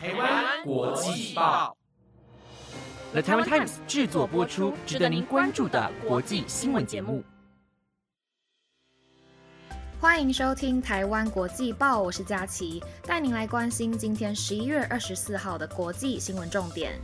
[0.00, 1.76] 台湾国际报
[3.10, 7.24] ，The Taiwan Times 制作播出，值得您关注的国际新闻节目。
[10.00, 16.96] 欢迎收听台湾国际报，我是佳琪，带您来关心今天十一月二十四号的国际新闻重点。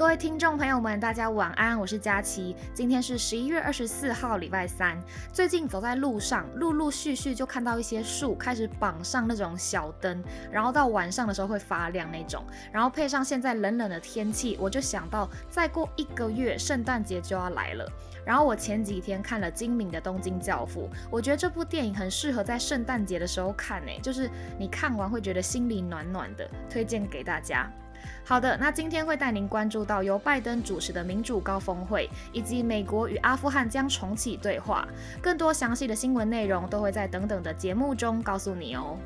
[0.00, 2.56] 各位听众朋友们，大家晚安，我是佳琪。
[2.72, 4.98] 今天是十一月二十四号，礼拜三。
[5.30, 12.42] 最近走在路上，陆陆续续就看到一些树开始绑上那种小灯，然后到晚上的时候会发亮那种。
[12.72, 17.86] 然后配上现在冷冷的天气，我就想到再过一个月圣诞节就要来了。
[18.24, 27.70] 然后我前几天看了精明的东京教父，我觉得这部电影很适合在圣诞节的时候看诶，就是你看完会觉得心里暖暖的，推荐给大家。
[28.24, 34.86] 好的，那今天会带您关注到由拜登主持的民主高峰会，以及美国与阿富汗将重启对话。
[35.20, 38.98] 更多详细的新闻内容都会在等等的节目中告诉你哦。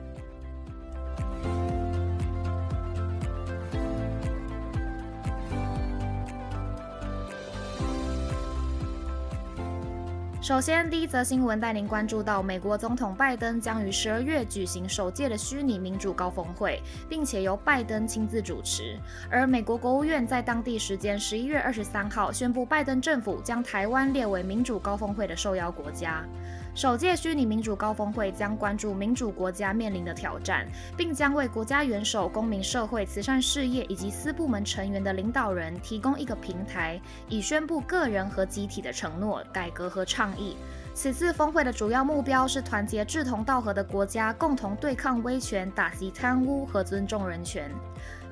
[10.45, 19.01] 首先，第一则新闻带您关注到，美国总统拜登将于十二月举行首届的虚拟民主高峰会，并且由拜登亲自主持。
[19.31, 26.23] 而美国国务院在当地时间十一月二十三号宣布，拜登政府将台湾列为民主高峰会的受邀国家。
[26.75, 40.57] 首届虚拟民主高峰会将关注民主国家面临的挑战，并将为国家元首、公民社会、慈善事业以及私部门成员的领导人提供一个平台，以宣布个人和集体的承诺、改革和倡议。
[40.95, 47.71] 此次峰会的主要目标是团结志同道合的国家，共同对抗威权、打击贪污和尊重人权。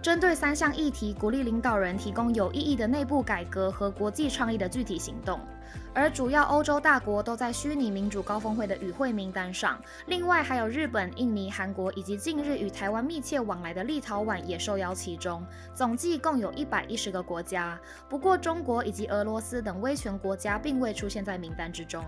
[0.02, 5.38] 针对三项议题，鼓励领导人提供有意义的内部改革和国际倡议的具体行动。
[5.94, 17.78] 而主要欧洲大国都在虚拟民主高峰会的与会名单上，另外还有日本、印尼、韩国以及近日与台湾密切往来的立陶宛也受邀其中，总计共有一百一十个国家。
[18.08, 22.04] 不过，中国以及俄罗斯等威权国家并未出现在名单之中。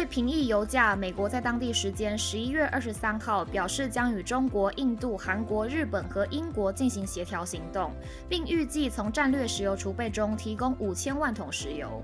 [0.00, 7.92] 为平抑油价，美国在当地时间十一月二十三号表示，将与中国、印度、韩国、日本和英国进行协调行动，
[8.26, 12.02] 并预计从战略石油储备中提供五千万桶石油。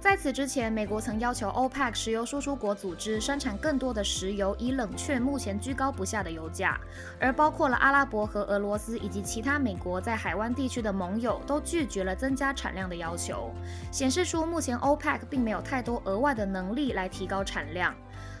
[0.00, 6.78] 在此之前，美国曾要求 OPEC 石油输出国组织生产更多的石油，以冷却目前居高不下的油价。
[7.18, 13.52] 而包括了阿拉伯和俄罗斯以及其他美国在海湾地区的盟友都拒绝了增加产量的要求，
[13.90, 17.92] 显示出目前 OPEC 并没有太多额外的能力来提高产量。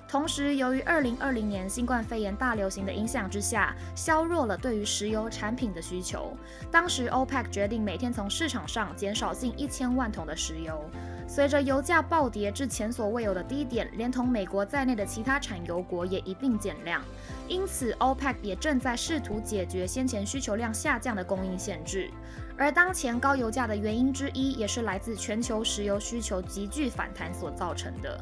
[0.08, 6.34] 同时，由于2020年新冠肺炎大流行的影响之下，削弱了对于石油产品的需求。
[6.70, 10.82] 当时 OPEC 决定每天从市场上减少近一千万桶的石油。
[11.26, 17.02] 随着油价暴跌至前所未有的低点，连同美国在内的其他产油国也一并减量。
[17.46, 22.10] 因此，OPEC 也正在试图解决先前需求量下降的供应限制。
[22.56, 28.18] 而当前高油价的原因之一，也是来自全球石油需求急剧反弹所造成的。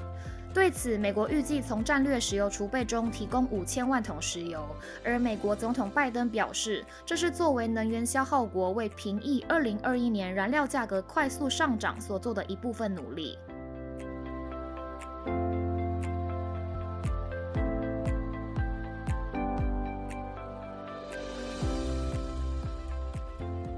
[0.56, 4.66] 对此，美国预计从战略石油储备中提供五千万桶石油，
[5.04, 13.38] 而美国总统拜登表示，这是作为能源消耗国为平抑二零二一年燃料价格快速上涨所做的一部分努力。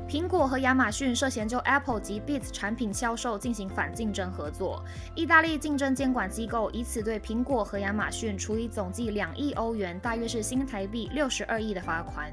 [0.08, 4.82] 苹果和亚马逊涉嫌就 Apple 及 Beats 产品销售进行反竞争合作，
[5.14, 12.32] 意大利竞争监管机构以此对苹果和亚马逊处以总计两亿欧元，大约是新台币六十二亿的罚款。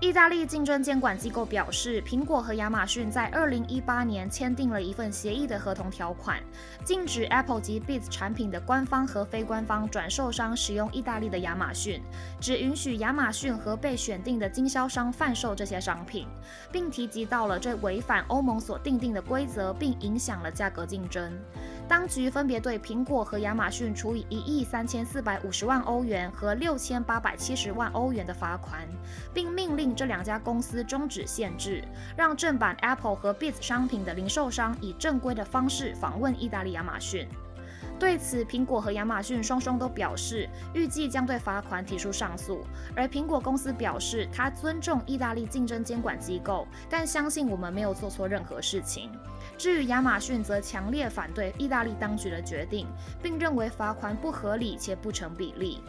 [0.00, 6.40] 意大利竞争监管机构表示，苹果和亚马逊在2018年签订了一份协议的合同条款，
[6.84, 12.00] 禁止 Apple 及 Beats 产品的官方和非官方转售商使用意大利的亚马逊，
[12.40, 16.28] 只允许亚马逊和被选定的经销商贩售这些商品，
[16.70, 21.36] 并提及到了这违反欧盟所订定的规则，并影响了价格竞争。
[21.88, 28.86] 当局分别对苹果和亚马逊处以一亿三千四百五十万欧元和六千八百七十万欧元的罚款，
[29.32, 31.82] 并命令这两家公司终止限制，
[32.14, 37.26] 让正版 Apple 和 Beats 商品的零售商以正规的方式访问意大利亚马逊。
[37.98, 42.64] 对此，苹果和亚马逊双双都表示，预计将对罚款提出上诉。
[42.94, 49.10] 而苹果公司表示，他尊重意大利竞争监管机构，但相信我们没有做错任何事情。
[49.56, 52.86] 至于亚马逊，则强烈反对意大利当局的决定，
[53.20, 55.82] 并认为罚款不合理且不成比例。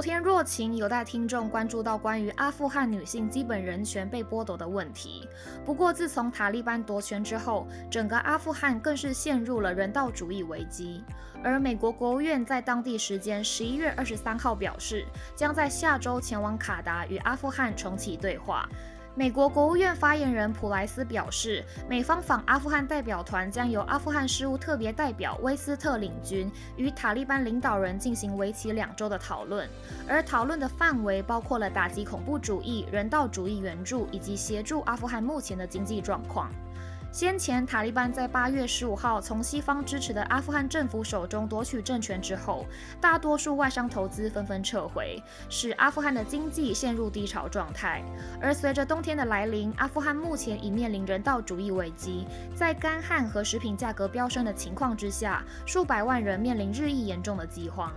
[0.00, 5.28] 昨天，若晴有带听众关注到关于阿富汗女性基本人权被剥夺的问题。
[5.62, 11.04] 不过，自从塔利班夺权之后，整个阿富汗更是陷入了人道主义危机。
[11.44, 15.04] 而美国国务院在当地时间十一月二十三号表示，
[15.36, 18.66] 将在下周前往卡达与阿富汗重启对话。
[19.20, 29.68] 美国国务院发言人普莱斯表示，美方访阿富汗代表团将由阿富汗事务特别代表威斯特领军，与塔利班领导人进行为期两周的讨论，
[30.08, 36.50] 而讨论的范围包括了打击恐怖主义、人道主义援助以及协助阿富汗目前的经济状况。
[37.12, 42.64] 先前，塔利班在八月十五号从西方支持的阿富汗政府手中夺取政权之后，
[43.00, 48.00] 大多数外商投资纷纷撤回，使阿富汗的经济陷入低潮状态。
[48.40, 57.92] 而随着冬天的来临，阿富汗目前已面临人道主义危机，在干旱和食品价格飙升的情况之下，数百万人面临日益严重的饥荒。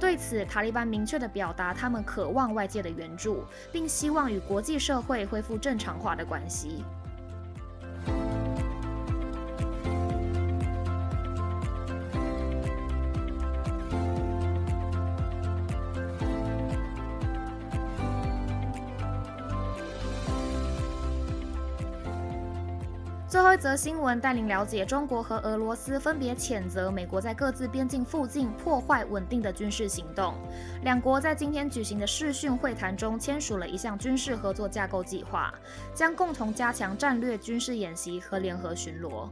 [0.00, 6.84] 对此，塔利班明确地表达他们渴望外界的援助，并希望与国际社会恢复正常化的关系。
[23.36, 30.32] 最后一则新闻带您了解，中国和俄罗斯分别谴责美国在各自边境附近破坏稳定的军事行动。
[30.84, 35.52] 两国在今天举行的视讯会谈中签署了一项军事合作架构计划，
[35.92, 39.28] 将共同加强战略军事演习和联合巡逻。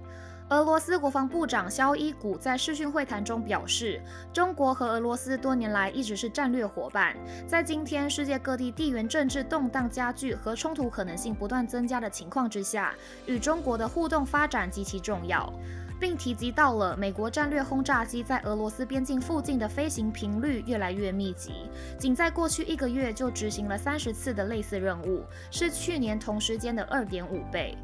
[0.54, 4.00] 俄罗斯国防部长肖伊古在视讯会谈中表示，
[4.32, 12.94] 中国和俄罗斯多年来一直是战略伙伴，在今天世界各地地缘政治动荡加剧和冲突可能性不断增加的情况之下，
[13.26, 15.52] 与中国的互动发展极其重要，
[15.98, 21.68] 并提及到了美国战略轰炸机在俄罗斯边境附近的飞行频率越来越密集，
[21.98, 27.76] 仅在过去一个月就执行了三十次的类似任务，是去年同时间的二点五倍。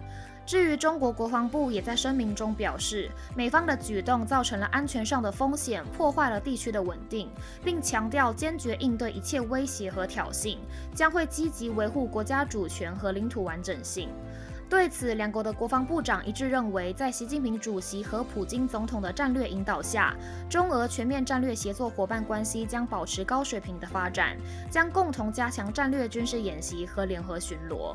[0.51, 7.31] 至于中国国防部也在声明中表示，美方的举动造成了安全上的风险，破坏了地区的稳定，
[7.63, 10.59] 并强调坚决应对一切威胁和挑衅，
[10.93, 14.09] 将会积极维护国家主权和领土完整性。
[14.69, 20.17] 对此，两国的国防部长一致认为，在习近平主席和普京总统的战略引导下，
[20.49, 24.37] 中俄全面战略协作伙伴关系将保持高水平的发展，
[24.69, 27.95] 将共同加强战略军事演习和联合巡逻。